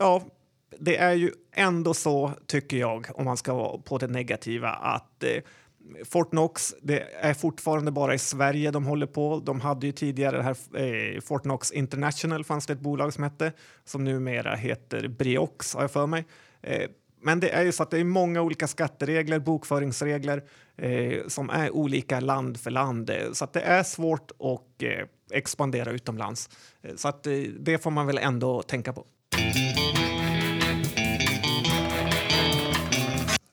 [0.00, 0.22] ja,
[0.78, 5.24] det är ju ändå så, tycker jag, om man ska vara på det negativa, att
[5.24, 5.42] eh,
[6.04, 9.42] Fortnox, det är fortfarande bara i Sverige de håller på.
[9.44, 10.56] De hade ju tidigare det här
[11.14, 13.52] eh, Fortnox International, fanns det ett bolag som hette,
[13.84, 16.24] som numera heter Briox, har jag för mig.
[16.62, 16.90] Eh,
[17.22, 20.42] men det är ju så att det är många olika skatteregler, bokföringsregler
[20.76, 25.90] eh, som är olika land för land, så att det är svårt att eh, expandera
[25.90, 26.50] utomlands.
[26.82, 29.06] Eh, så att eh, det får man väl ändå tänka på.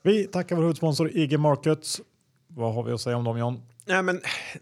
[0.07, 2.01] Vi tackar vår huvudsponsor IG Markets.
[2.47, 3.61] Vad har vi att säga om dem, John?
[3.85, 4.21] Ja, men,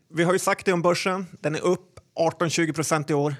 [0.10, 1.26] vi har ju sagt det om börsen.
[1.42, 2.00] Den är upp
[2.40, 3.36] 18-20 procent i år.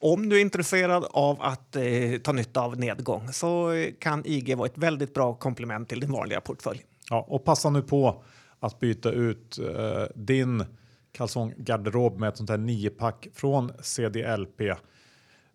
[0.00, 1.82] Om du är intresserad av att eh,
[2.22, 6.40] ta nytta av nedgång så kan IG vara ett väldigt bra komplement till din vanliga
[6.40, 6.84] portfölj.
[7.10, 8.22] Ja, och passa nu på
[8.60, 10.64] att byta ut eh, din
[11.12, 14.60] kalsonggarderob med ett sånt här 9-pack från CDLP.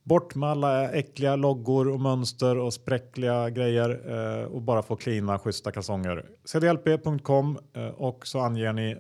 [0.03, 4.01] Bort med alla äckliga loggor och mönster och spräckliga grejer
[4.39, 6.25] eh, och bara få klina schyssta kalsonger.
[6.45, 8.97] cdlp.com eh, och så anger ni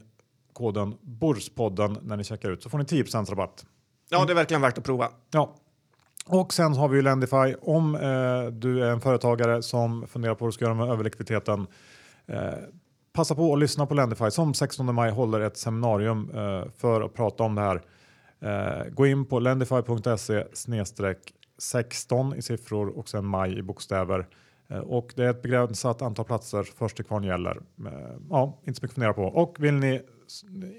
[0.53, 3.65] koden Borspodden när ni checkar ut så får ni 10 rabatt.
[4.09, 5.09] Ja, det är verkligen värt att prova.
[5.31, 5.55] Ja.
[6.25, 7.55] Och sen har vi ju Lendify.
[7.61, 11.67] Om eh, du är en företagare som funderar på vad du ska göra med överlikviditeten
[12.25, 12.53] eh,
[13.13, 17.13] passa på att lyssna på Lendify som 16 maj håller ett seminarium eh, för att
[17.13, 17.81] prata om det här.
[18.41, 20.43] Eh, gå in på lendify.se
[21.57, 24.27] 16 i siffror och sen maj i bokstäver.
[24.69, 26.63] Eh, och det är ett begränsat antal platser.
[26.63, 27.61] Först till kvarn gäller.
[27.85, 29.23] Eh, ja, inte så mycket att fundera på.
[29.23, 30.01] Och vill ni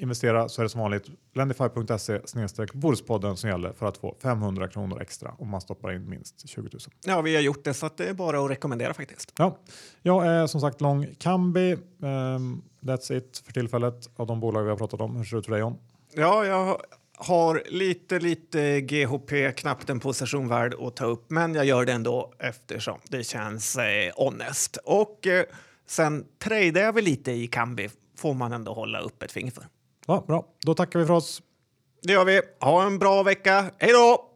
[0.00, 2.20] investera så är det som vanligt lendify.se
[2.72, 6.60] Bordspodden som gäller för att få 500 kronor extra om man stoppar in minst 20
[6.62, 6.70] 000.
[7.06, 9.32] Ja, vi har gjort det så att det är bara att rekommendera faktiskt.
[9.38, 9.58] Ja,
[10.02, 11.72] jag är som sagt lång Kambi.
[11.72, 15.16] Um, that's it för tillfället av de bolag vi har pratat om.
[15.16, 15.78] Hur ser det ut för dig John?
[16.14, 16.76] Ja, jag
[17.24, 21.92] har lite, lite GHP, knappt en position värd att ta upp, men jag gör det
[21.92, 24.76] ändå eftersom det känns eh, honest.
[24.84, 25.44] Och eh,
[25.86, 29.64] sen tradar jag väl lite i Kambi, får man ändå hålla upp ett finger för.
[30.06, 31.42] Ja, bra, då tackar vi för oss.
[32.02, 32.40] Det gör vi.
[32.60, 33.70] Ha en bra vecka.
[33.78, 34.31] Hej då!